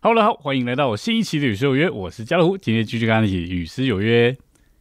[0.00, 4.34] 好了，好，欢迎来到我新一期的《与诗有约》，我是家乐福，今天继续跟大家一起与诗有约。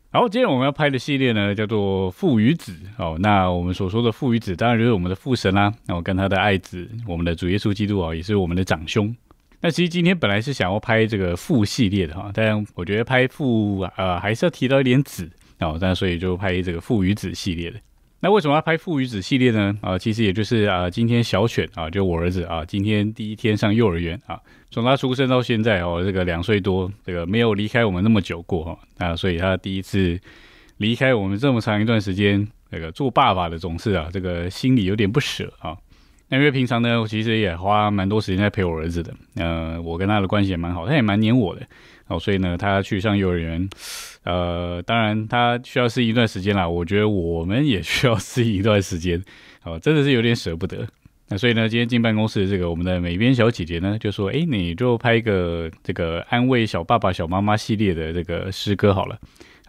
[0.10, 2.74] 好，今天我们要拍的系列呢，叫做父与子。
[2.98, 5.74] 哦，那我们所说的父与子，当然就是我们的父神啦。
[5.86, 9.14] 那我跟他的爱子，我们的主耶稣基督啊，也是我们的长兄。
[9.60, 17.80] 那其实今天本来是想要拍这个父系列的哈，但我觉得拍父呃还是要提到一点子哦，那所以就拍这个父与子系列的。
[18.20, 19.78] 那为什么要拍父与子系列呢？
[19.80, 24.40] 啊，其实也就是啊，今天小犬啊，就我儿子啊，今天第一天上幼儿园啊，
[24.72, 30.20] 从他出生到现在哦，这个两岁多，这个没有离开我们那么久过哈，啊，所以他第一次
[30.78, 35.78] 离开我们这么长一段时间，这个做爸爸的总是啊，这个心里有点不舍啊。
[36.30, 41.62] 那因为平常呢，我其实也花蛮多时间在陪我儿子的，呃，我跟他的关系也蛮好，他也蛮黏我的。
[42.08, 43.70] 哦，所以呢，他去上幼儿园，
[44.28, 46.68] 呃，当然他需要适应一段时间啦。
[46.68, 49.24] 我觉得我们也需要适应一段时间，
[49.64, 50.86] 哦，真的是有点舍不得。
[51.30, 59.18] 那所以呢，今天进办公室这个我们的美编小姐姐呢，就说：“哎，你就拍一个这个安慰小爸爸、小妈妈系列的这个诗歌好了。”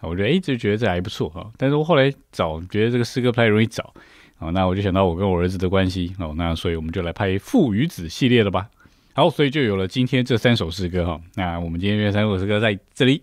[0.01, 1.49] 我觉得哎，就觉得这还不错哈。
[1.57, 3.93] 但是我后来找，觉得这个诗歌不太容易找，
[4.39, 8.67] 哦，那我就想到我跟我儿子的关系，哦，那所以我们就来拍父与子系列了吧。
[9.13, 11.21] 好，所以就有了今天这三首诗歌哈。
[11.35, 13.21] 那我们今天约三首诗歌在这里。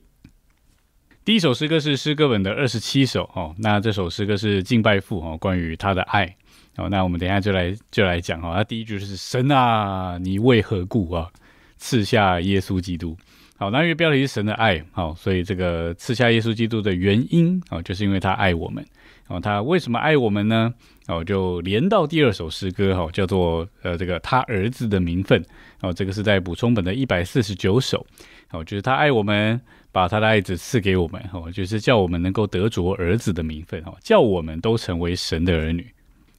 [1.27, 3.53] 第一首诗歌是诗歌本的二十七首哦。
[3.59, 6.25] 那这首诗歌是敬拜父哦，关于他的爱
[6.77, 6.89] 哦。
[6.89, 8.55] 那我们等一下就来就来讲哈。
[8.55, 11.29] 那第一句是神啊，你为何故啊
[11.79, 13.17] 赐下耶稣基督？
[13.57, 18.87] 好，那因为标题是神的爱，好，所以这个赐下耶稣基督的原因哦，就是因为他爱我们。
[19.27, 20.73] 哦，他为什么爱我们呢？
[21.09, 25.45] 哦，就连到第二首诗歌哈，叫做呃这个他儿子的名分。
[25.81, 28.07] 哦，这个是在补充本的一百四十九首。
[28.53, 29.61] 哦，就是他爱我们，
[29.97, 31.19] 把他的爱子赐给我们。
[31.33, 33.83] 哦，就是叫我们能够得着儿子的名分。
[33.87, 35.91] 哦，叫我们都成为神的儿女。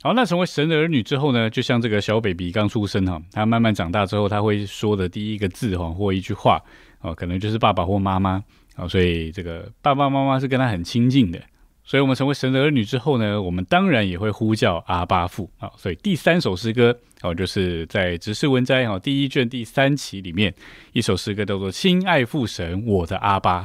[0.03, 6.61] 好，那成为神的儿女之后呢，就像这个小 baby 刚出生哈，他慢慢长大之后，他会说的第一个字哈或一句话。
[7.01, 8.43] 哦，可能就是爸爸或妈妈，
[8.75, 11.41] 哦，所以这个爸爸妈妈是跟他很亲近的，
[11.89, 20.53] 所以我们成为神的儿女之后呢，我们当然也会呼叫阿巴父，啊，所以第三首诗歌，哦，就是在执事文摘哈第一卷第三期里面
[20.91, 23.61] 一首诗歌叫做《亲爱父神，我的阿巴》，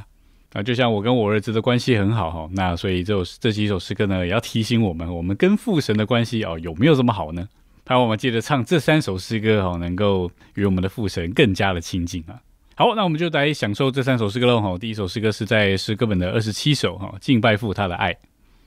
[0.56, 7.48] 啊，就像我跟我儿子的关系很好哈，那所以这首这几首诗歌呢，也要提醒我们，我们跟父神的关系哦有没有这么好呢？
[7.84, 12.38] 盼望我们接着唱这三首诗歌哦，能够与我们的父神更加的亲近啊。
[12.74, 14.60] 好，那我们就来享受这三首诗歌喽。
[14.60, 18.16] 哈，第一首诗歌是在诗歌本的二十七首哈，敬拜父他的爱。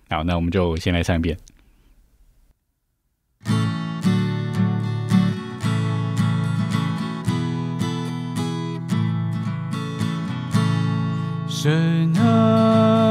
[0.09, 1.35] 好，那我们就先来唱一遍。
[11.47, 13.04] 神啊，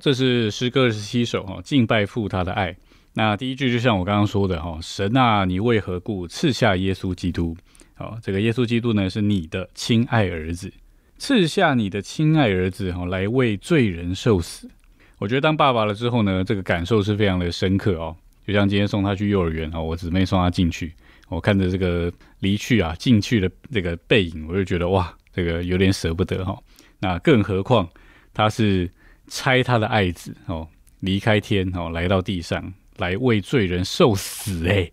[0.00, 2.76] 这是诗歌二十七首哈，敬拜父他的爱。
[3.14, 7.56] 那第一句就像我刚刚说的哈，神啊，你为何故赐下耶稣基督？
[7.94, 10.72] 好，这个耶稣基督呢是你的亲爱儿子，
[11.16, 14.70] 赐下你的亲爱儿子哈，来为罪人受死。
[15.18, 18.14] 我觉得当爸爸了之后呢，这个感受是非常的深刻哦。
[18.46, 20.94] 就像今天送他去幼儿园哦，我姊妹送他进去，
[21.28, 26.56] 我看着这个离去啊进去的这个背影，我就觉得哇，这个有点舍不得哈。
[27.00, 27.88] 那更何况
[28.32, 28.88] 他是。
[29.28, 30.66] 拆他的爱子哦，
[31.00, 34.90] 离开天哦，来到地上来为罪人受死哎，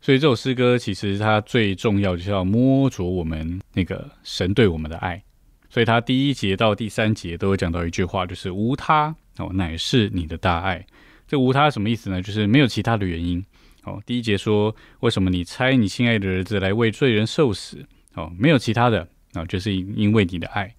[0.00, 5.22] 所以这首诗歌其实它最重要就是要摸着我们那个神对我们的爱，
[5.68, 10.86] 所以它第一节到第三节都会讲到一句话，就是无他哦，乃是你的大爱。
[11.26, 12.20] 这无他什么意思呢？
[12.20, 13.44] 就是没有其他的原因
[13.84, 14.02] 哦。
[14.04, 20.74] 第一节说为什么你猜你亲爱的儿子来为罪人受死哦，没有其他的啊，就是因为你的爱。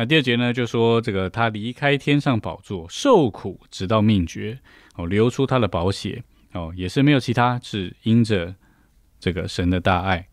[0.00, 4.56] 那第二节呢，就说这个他离开天上宝座，受苦直到命绝，
[4.94, 6.22] 哦，流出他的宝血，
[6.52, 8.54] 哦，也是没有其他，是因着
[9.18, 10.28] 这个神的大爱。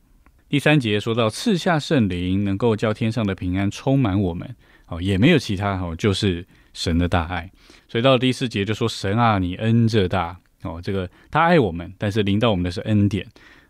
[0.47, 7.49] 第三节说到赐下圣灵，能够叫天上的平安充满我们，哦，也没有其他，哦，就是神的大爱。
[7.87, 13.25] 所以到第四节就说神啊，你恩这大，哦，这个他爱我们，但是临到我们的是恩典，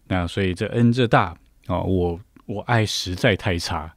[0.09, 1.33] 那所以这恩这大，
[1.68, 3.95] 哦，我我爱实在太差。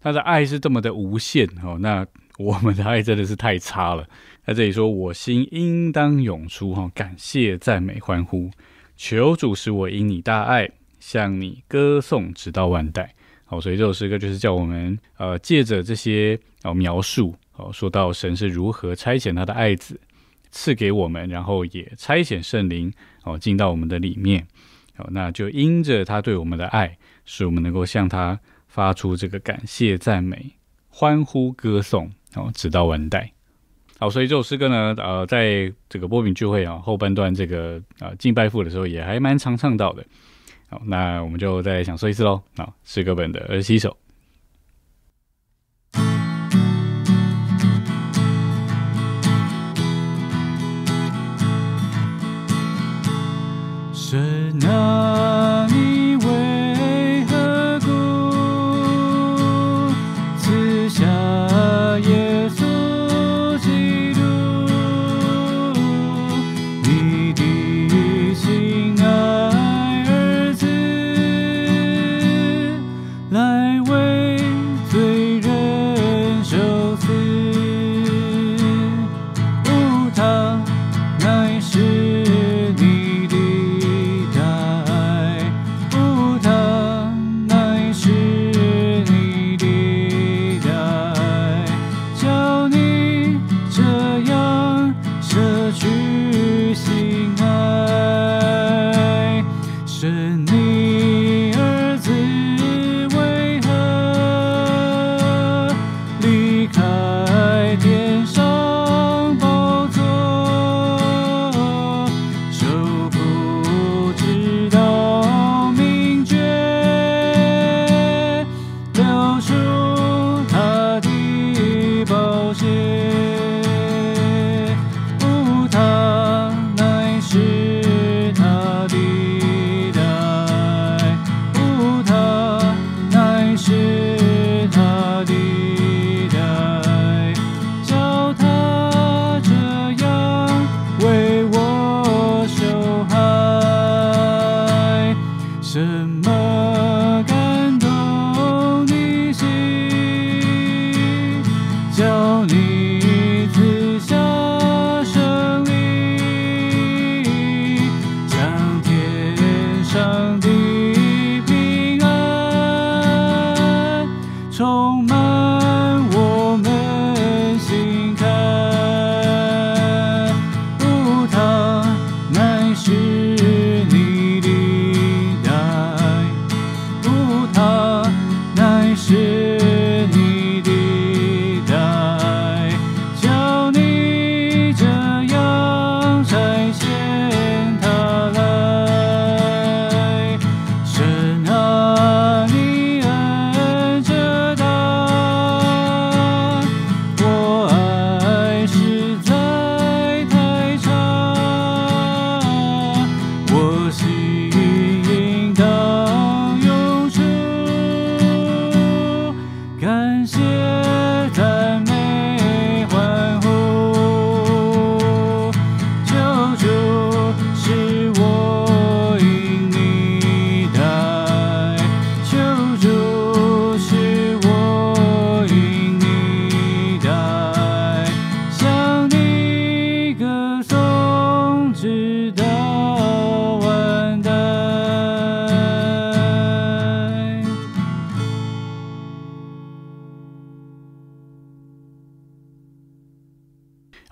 [0.00, 2.06] 他的爱是这么的无限哦，那
[2.38, 4.08] 我们的爱真的是太差了。
[4.46, 8.50] 在这里说，我心应当涌出哈，感谢、赞美、欢呼，
[8.96, 13.14] 求主使我因你大爱向你歌颂，直到万代。
[13.44, 20.00] 好，所以这首诗歌就是叫我们呃，借着这些哦描述哦，说到神是如何差遣他的爱子
[20.50, 22.90] 赐给我们，然后也差遣圣灵
[23.24, 24.46] 哦进到我们的里面。
[24.96, 26.96] 好，那就因着他对我们的爱，
[27.26, 28.40] 使我们能够向他。
[28.70, 30.54] 发出这个感谢、赞美、
[30.88, 33.32] 欢呼、歌颂，然哦，直到万代。
[33.98, 40.02] 好，所以这首诗歌呢，呃，在这个波饼聚会啊后半段这个啊敬拜父的时候，也还蛮常唱到的。
[40.70, 42.40] 好，那我们就再享受一次喽。
[42.56, 43.96] 好，诗歌本的二十七首。
[53.92, 55.09] 神啊，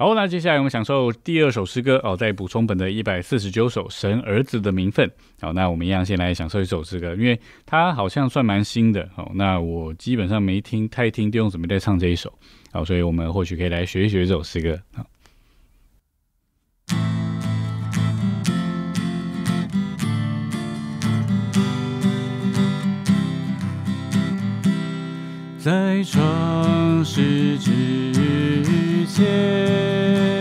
[0.00, 5.04] 好，那接下来我们享受第二首诗歌哦，在补充本的一百四十九首《神儿子的名分》。
[5.40, 7.36] 好，那我们一样先来享受一首诗歌，因为
[7.66, 9.08] 它好像算蛮新的。
[9.12, 12.32] 好，那我基本上没听太听弟兄姊妹在唱这一首。
[12.70, 14.80] 好，所以我们或许可以来学一学这首诗歌。
[14.94, 15.04] 好，
[25.58, 28.12] 在创世之
[29.08, 30.37] 前。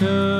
[0.00, 0.37] 好，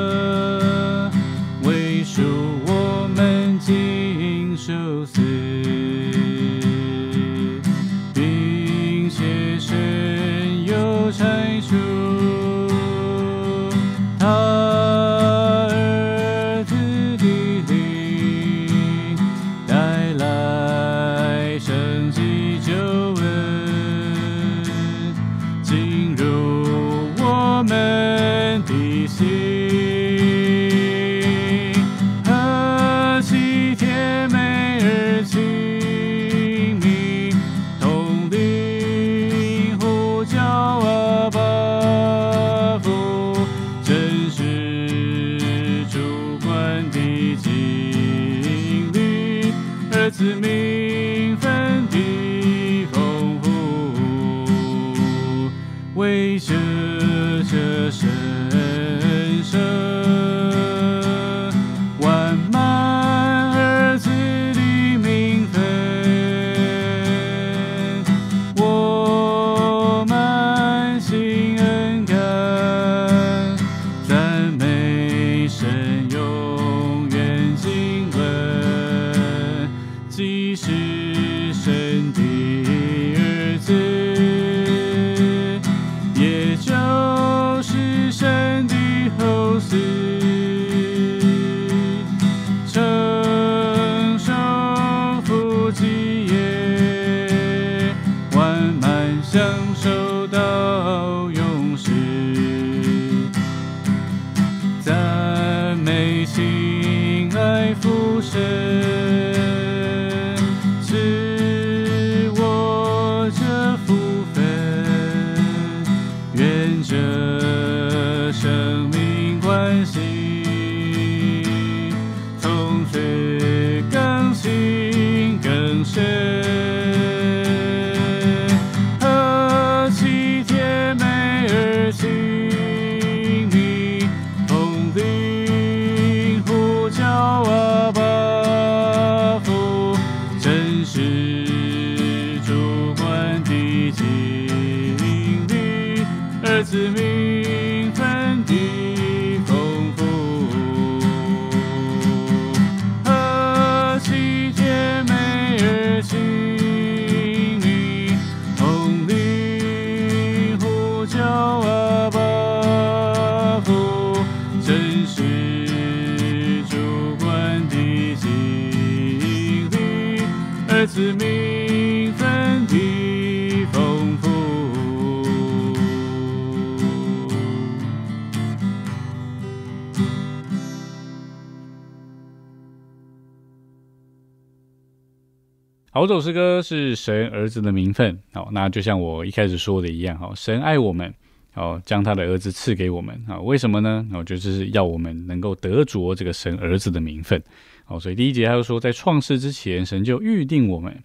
[186.08, 188.18] 这首诗歌是神儿子的名分。
[188.32, 191.12] 好，那就像我一开始说的一样，哈，神爱我们，
[191.52, 194.06] 好，将他的儿子赐给我们，啊，为什么呢？
[194.14, 197.42] 我觉得这是要我们能够得着这个神儿子的名分。
[197.84, 200.98] 好，所以第一节他就说，在创世之前，神就预定我们，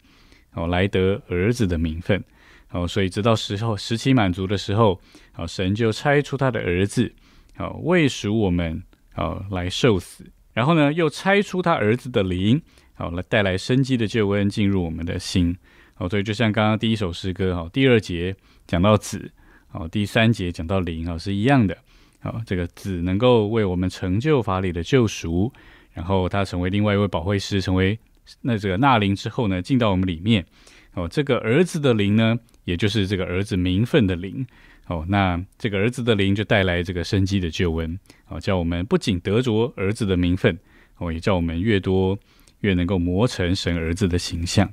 [0.52, 2.24] 好，来得儿子的名分。
[2.68, 4.98] 好，所以直到时候时期满足的时候，
[5.34, 7.14] 好，神就差出他的儿子，
[7.58, 8.82] 好，为赎我们，
[9.14, 10.26] 好，来受死。
[10.54, 12.62] 然后呢，又差出他儿子的灵。
[13.04, 15.54] 好，来带来生机的救恩进入我们的心。
[15.96, 18.34] 好，所以就像刚刚第一首诗歌，哈，第二节
[18.66, 19.30] 讲到子，
[19.68, 21.78] 好，第三节讲到灵啊，是一样的。
[22.22, 25.52] 好，这个子能够为我们成就法理的救赎，
[25.92, 28.00] 然后他成为另外一位保惠师，成为
[28.40, 30.46] 那这个纳灵之后呢，进到我们里面。
[30.94, 34.48] 哦，这个儿子的灵呢，也就是这个儿子名分的灵。
[34.88, 38.00] 哦，那这个儿子的灵就带来这个生机的救恩。
[38.30, 40.58] 哦，叫我们不仅得着儿子的名分，
[41.00, 42.18] 哦，也叫我们越多
[42.64, 44.70] 越能够磨成神儿子的形象。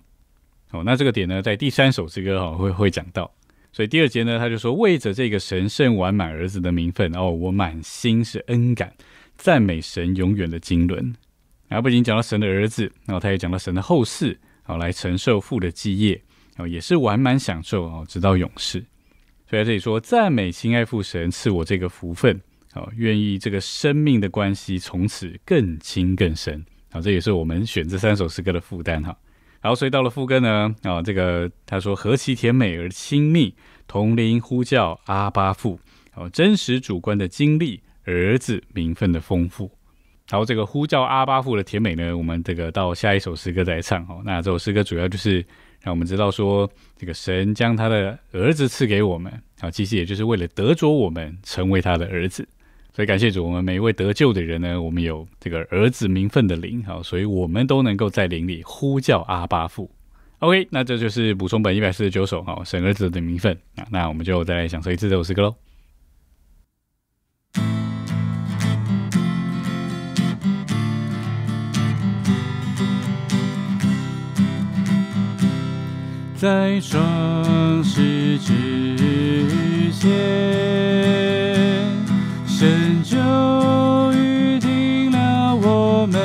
[0.72, 3.30] 哦，那这个点呢，在第三首诗歌哈会会讲到。
[3.72, 8.92] 所以第二节呢，他就说为着这个神圣完满儿子的名分，哦，我满心是恩感，
[9.36, 11.14] 赞美神永远的经纶。
[11.68, 16.20] 然后不仅讲到神的儿子，然后他也讲到神的后世，好来承受父的基业，
[16.56, 18.84] 哦，也是完满享受哦，直到永世。
[19.48, 22.40] 所以在这里说赞美亲爱父神赐我这个福分，
[22.72, 26.64] 好愿意这个生命的关系从此更亲更深。
[26.90, 29.16] 啊，这也是我们选这三首诗歌的负担哈。
[29.60, 33.54] 然后，所以到了副歌呢，啊，这个他说何其甜美而亲密，
[33.86, 35.78] 同龄呼叫阿巴父，
[36.14, 39.70] 哦，真实主观的经历，儿子名分的丰富。
[40.30, 44.02] 然后这个呼叫阿巴父的甜美呢，我们这个到下一首诗歌再唱。
[44.04, 45.44] 哦，那这首诗歌主要就是
[45.82, 52.48] 让我们知道说，这个神将他的儿子赐给我们，啊，其实也就是为了得着我们成为他的儿子。
[53.00, 59.90] 所以感谢主，我们每一位得救的人呢，我们有这个儿子名分的灵，好，所以我们都能够在灵里呼叫阿巴父。
[60.40, 65.56] OK，那这就是补充本一百四十九首，好，神儿子的名分啊，那我们就再来享受一次这首诗歌喽。
[76.36, 81.29] 在创世之前。
[82.60, 83.16] 神就
[84.12, 86.20] 预定了我们，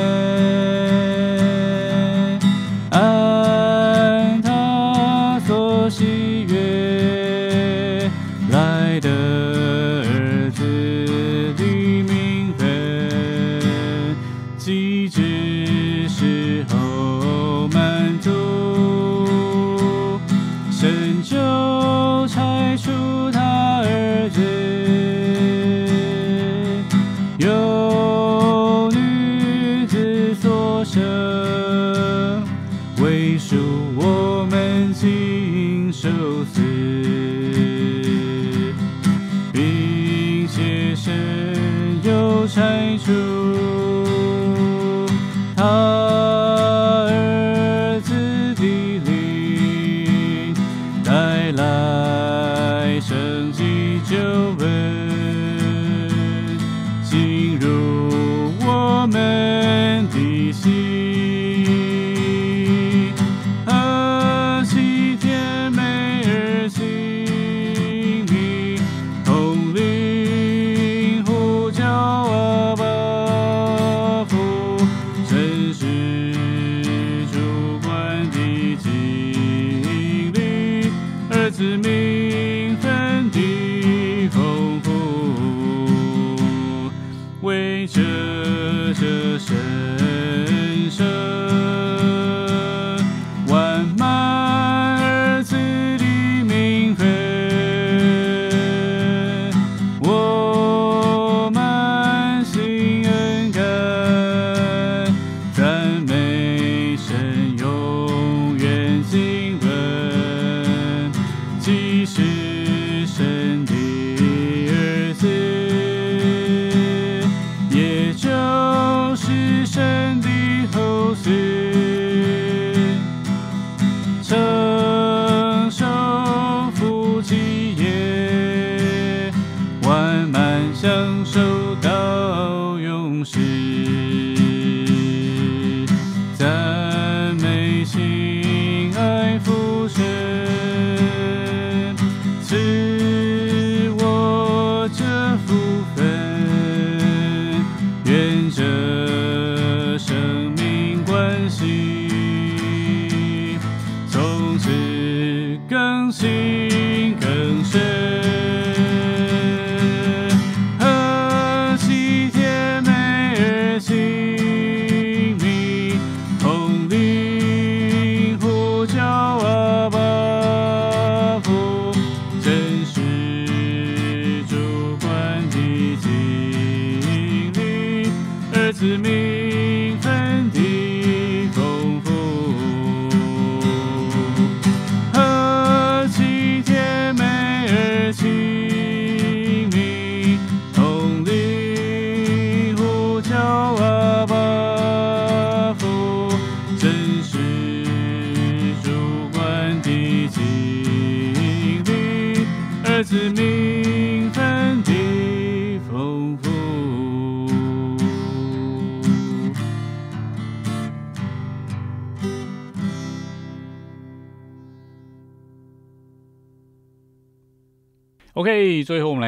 [178.89, 179.24] to me.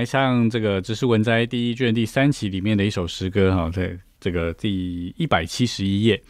[0.07, 6.15] 像这个《知识文摘》第一卷第三期里面的一首诗歌哈，在这个第一百七十一页，《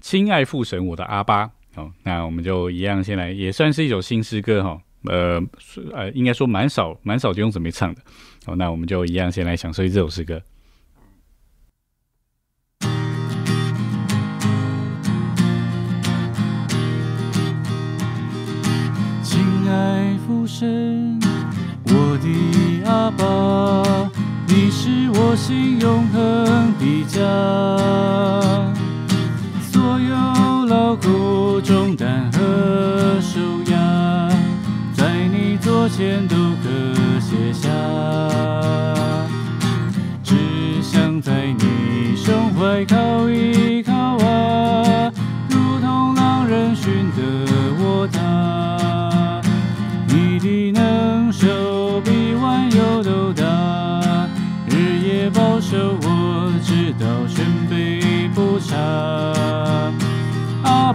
[0.00, 1.44] 亲爱父神，我的阿巴》。
[1.74, 4.80] 好，那我们就一样先来，也算是一首新诗歌哈。
[5.04, 5.42] 呃，
[5.92, 8.00] 呃，应该说蛮少蛮少弟兄姊妹唱的。
[8.44, 10.40] 好，那我们就一样先来享受这首诗歌。
[19.22, 20.95] 亲爱父神。
[25.36, 27.20] 心永恒的家，
[29.70, 32.38] 所有劳苦重担和
[33.20, 33.38] 受
[33.70, 34.28] 压，
[34.94, 36.34] 在你左前都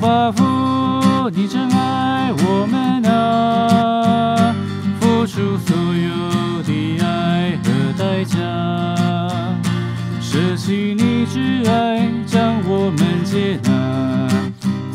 [0.02, 4.56] 阿爸父，你真爱我们啊，
[5.00, 8.40] 付出所有的爱和代价，
[10.20, 14.28] 舍弃你挚爱，将我们接纳，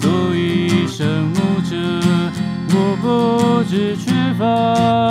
[0.01, 1.77] 做一生牧者，
[2.71, 5.06] 我不知缺乏。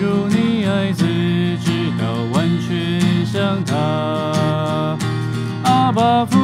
[0.00, 1.04] 如你爱子，
[1.62, 4.96] 直到完全像他。
[5.64, 6.38] 阿爸父，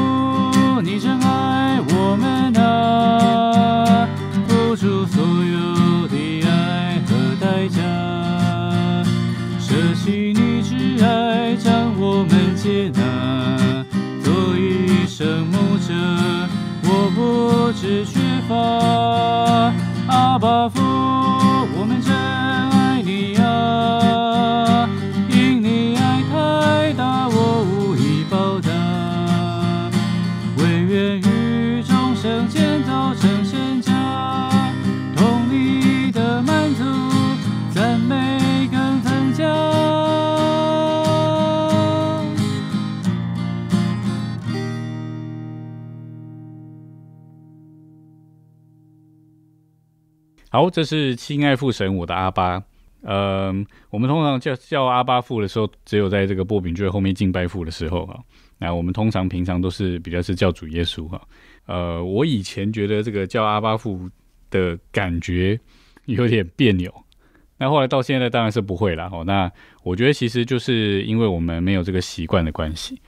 [0.82, 4.06] 你真爱我们啊，
[4.46, 7.80] 付出所有的爱和代价，
[9.58, 13.00] 舍弃你挚爱，将我们接纳，
[14.22, 15.94] 做一生牧者，
[16.84, 19.45] 我不知缺乏。
[50.56, 52.62] 好，这是亲爱父神，我的阿巴。
[53.02, 58.18] 嗯，我们通常叫叫阿巴父的时候，只有在这个波饼卷后面敬拜父的时候哈。
[58.56, 61.20] 那我们通常平常都是比较是叫主耶稣哈。
[61.66, 64.08] 呃，我以前觉得这个叫阿巴父
[64.48, 65.60] 的感觉
[66.06, 66.90] 有点别扭，
[67.58, 69.24] 那后来到现在当然是不会了哦。
[69.26, 72.98] 那我觉得其实就是因为我们没有这个习惯的关系。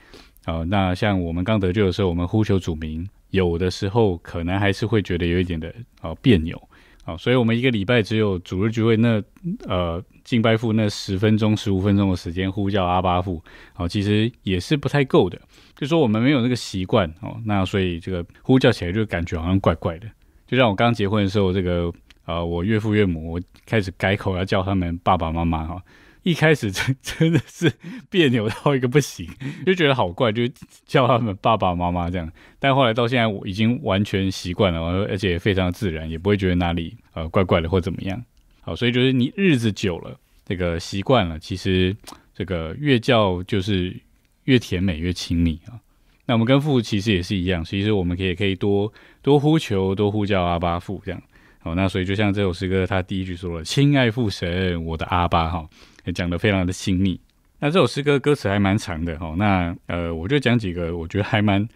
[0.45, 6.68] 好，那像我们刚得救的时候，我们呼求主名，有的时候可能还是会觉得有一点的哦别扭。
[7.03, 9.21] 好，所以我们一个礼拜只有主日聚会那
[9.67, 15.39] 呃敬拜父那十分钟、十五分钟的时间呼叫阿巴父，好，其实也是不太够的。
[15.75, 20.07] 就说我们没有那个习惯哦，那所以这个呼叫起来就感觉好像怪怪的。
[20.45, 21.91] 就像我刚结婚的时候，这个
[22.25, 25.81] 呃我岳父岳母我开始改口要叫他们爸爸妈妈哈。
[26.23, 27.71] 一开始真 真的是
[28.09, 29.27] 别扭到一个不行，
[29.65, 30.43] 就觉得好怪，就
[30.85, 32.31] 叫他们爸爸妈妈这样。
[32.59, 38.21] 但后来到现在，我已经完全习惯了，而且非常自然，也不会觉得哪里呃怪怪的或怎么样。
[38.61, 41.95] 好，所以就是你日子久了，这个习惯了，其实
[42.35, 43.95] 这个越叫就是
[44.43, 45.79] 越甜美越亲密啊。
[46.25, 51.21] 那我们跟父其实也是一样，其实我们可以可以多多呼求，多呼叫阿巴父这样。
[51.59, 55.67] 好，那所以就像这首诗歌，他第一句说了：“亲爱父神，我的阿巴。”哈。
[56.15, 57.19] 讲的非常的亲密，
[57.59, 61.69] 那这首诗歌歌词还蛮长的哈，那呃，我就讲几个我觉得还蛮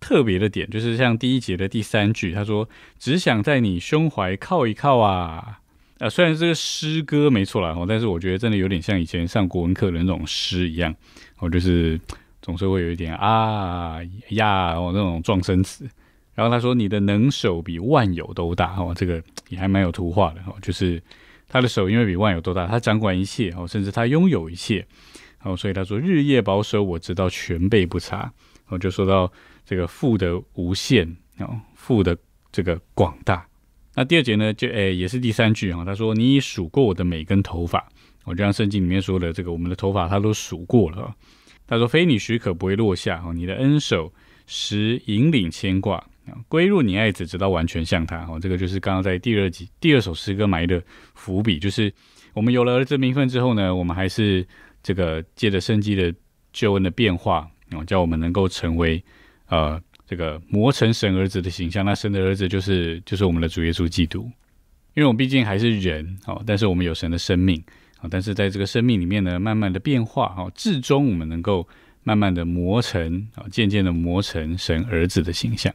[0.00, 2.68] 特别的点，就是像第一节的第三句，他说
[2.98, 5.60] 只想在你胸怀靠一靠啊，
[5.98, 10.92] 呃，虽然这个诗歌没错啦，哦，但是我觉得真的有点像以前上国文课的那种诗一样，
[11.38, 12.00] 哦，就是
[12.42, 13.98] 总是会有一点啊
[14.30, 15.88] 呀哦那种撞声词。
[16.36, 21.02] 然后他说：“你的能手比万有都大。”哦，这个也还蛮有图画的哦，就是
[21.48, 24.86] 他的手因为比万有都大，他掌管一切哦，甚至他拥有一切
[25.42, 28.32] 哦，所以他说：“日夜保守，我知道全备不差。”
[28.68, 29.32] 哦，就说到
[29.64, 32.16] 这个父的无限哦，父的
[32.52, 33.44] 这个广大。
[33.94, 37.88] 那第二节呢，就诶也是第三句哈，他说：“你已数过我的每根头发。”
[38.24, 41.14] 我就像圣经里面说的，这个我们的头发他都数过了。
[41.66, 44.12] 他说：“非你许可不会落下哦，你的恩手
[44.46, 46.04] 使引领牵挂。”
[46.48, 48.24] 归入你爱子，直到完全像他。
[48.26, 50.82] 哦，这个就是刚刚在第二集第二首诗歌埋的
[51.14, 51.92] 伏笔，就是
[52.32, 54.46] 我们有了儿子名分之后呢，我们还是
[54.82, 56.14] 这个借着生机的
[56.52, 59.02] 救恩的变化，哦，叫我们能够成为
[59.48, 61.84] 呃这个磨成神儿子的形象。
[61.84, 64.22] 那神的儿子就是就是我们的主耶稣基督，
[64.94, 67.62] 因为我们毕竟还是人，哦，但是我们有神的生命，
[67.98, 71.66] 啊，但是在这个生命里面呢，慢慢的变化，哦，至终我们能够
[72.02, 75.74] 慢慢的磨成，啊，渐渐的磨成神儿子的形象。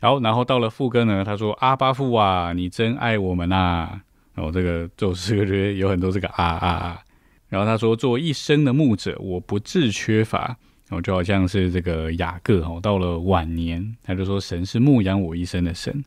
[0.00, 4.00] 好，然后到了副歌呢，他说：“阿巴父啊，你真爱我们呐！”
[4.34, 7.02] 然后这个这首诗歌有很多这个啊啊啊。
[7.48, 10.56] 然后他说：“做一生的牧者，我不致缺乏。”
[10.88, 16.04] 然后就好像是这个雅各哦，到了晚年，他就说：“神是牧养我一生的神。”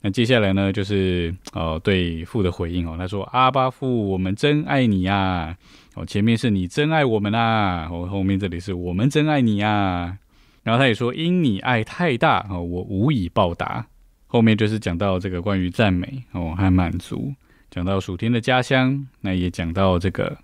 [0.00, 5.56] 那接下来呢，就是呃对父的回应哦，他说：“阿巴父，我们真爱你呀！”
[5.94, 10.16] 哦，前面是你真爱我们啊，哦后面这里是我们真爱你呀。
[10.62, 13.86] 然后他也说：“因你爱太大哦，我无以报答。”
[14.28, 17.34] 后面就是讲到这个关于赞美哦和满足，
[17.70, 20.38] 讲到属天的家乡，那也讲到这个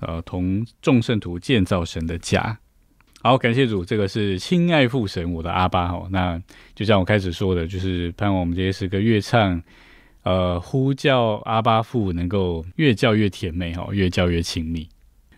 [0.00, 2.58] 呃同众圣徒建造神的家。
[3.22, 6.08] 好，感谢主，这个是亲爱父神，我的阿巴哦。
[6.10, 6.42] 那
[6.74, 9.62] 就像我开始说的，就是盼望我们这些诗歌越唱，
[10.24, 14.86] 呃，呼叫阿巴父能够越叫越甜美哈，越叫越亲密。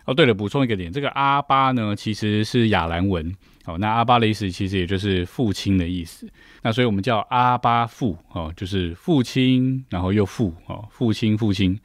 [0.05, 3.33] 哦，对了，补充一个点，这个阿巴呢其实是亚兰文。
[3.65, 6.29] 哦，那阿巴的意思其实也就是父亲的意思。
[6.61, 11.79] 那所以我们叫阿巴父哦，就是父亲，然后又父哦，父亲父亲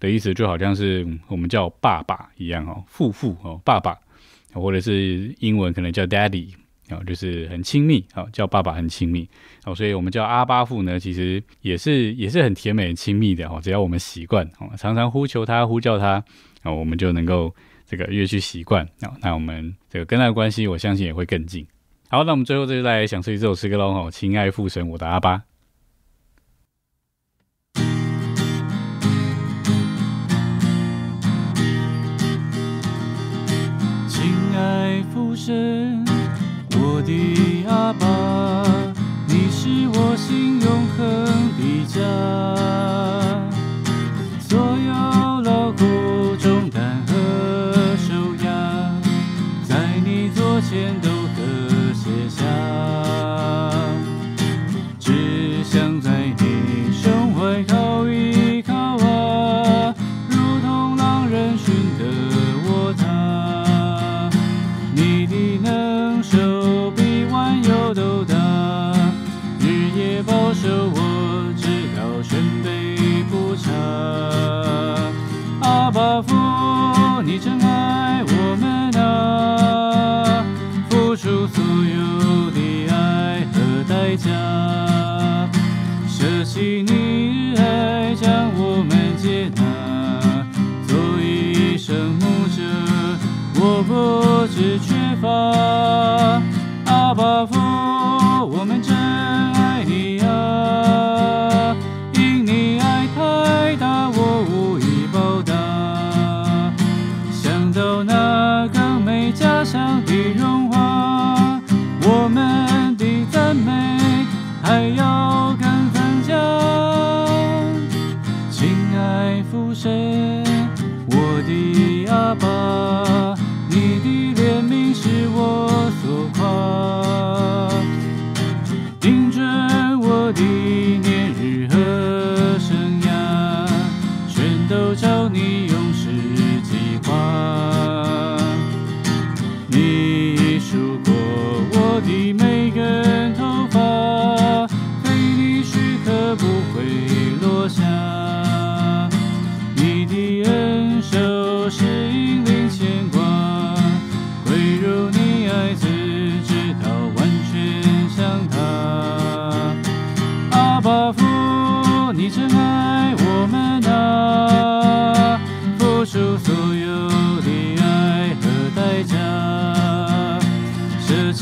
[0.00, 3.96] 的意思就好像是我们叫爸爸一样哦，父父哦，爸爸，
[4.54, 6.48] 或者是英文可能叫 daddy
[6.90, 9.28] 哦，就是很亲密哦，叫爸爸很亲密
[9.66, 13.60] 哦，所以我们叫阿巴父呢，其实也是也是很甜美、亲密的哦。
[13.62, 16.24] 只要我们习惯哦，常常呼求他、呼叫他
[16.62, 17.54] 哦，我们就能够。
[17.88, 21.66] 这个越去习惯那，那我们这个跟他的关系，我相信也会更近。
[22.10, 23.92] 好，那我们最后这就来享受这首诗歌喽。
[23.92, 25.42] 哦，亲爱父神，我的阿巴。
[34.06, 34.22] 亲
[34.54, 36.04] 爱父神，
[36.72, 38.62] 我的阿爸，
[39.26, 41.24] 你是我心永恒
[41.56, 43.07] 的家。
[95.20, 96.47] for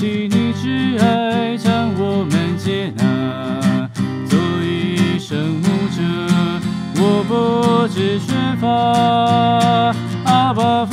[0.06, 3.90] 舍弃你挚爱，将我们接纳，
[4.28, 6.00] 做一生牧者，
[6.96, 8.68] 我不知缺乏。
[10.32, 10.86] 阿爸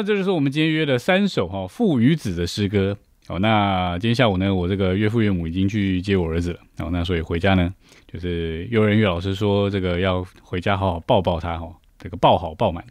[0.00, 2.96] 那这就是我们今天约的三首哈父与子的诗歌。
[3.28, 6.60] 好，那今天下午呢，我这个岳父岳母已经去接我儿子了。
[6.78, 7.70] 好，那所以回家呢，
[8.10, 12.82] 就是幼儿园岳老师说这个要回家好好抱抱他哈，这个抱好抱满。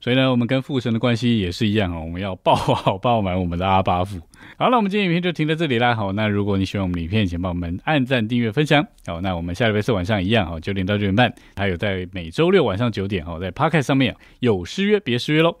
[0.00, 4.18] 所以呢，我们跟父神的关系也是一样哦，我们要抱好抱满我们的阿巴父。
[4.56, 5.94] 好，了我们今天影片就停在这里啦。
[5.94, 8.82] 好，那如果你喜欢我们影片，请帮我们按赞、订阅、分享。
[9.04, 15.54] 好，那我们下礼拜四晚上一样，好，九点到九点半，还有在每周六晚上九点，好，在 Podcast 上面有失约别失约喽。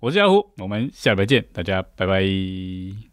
[0.00, 3.07] 我是阿虎，我们下礼拜见，大家拜拜。